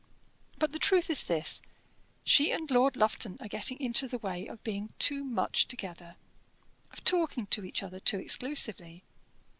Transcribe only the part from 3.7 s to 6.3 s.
into the way of being too much together